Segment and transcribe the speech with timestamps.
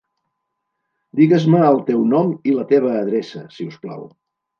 [1.19, 4.01] Digues-me el teu nom i la teva adreça, si us plau.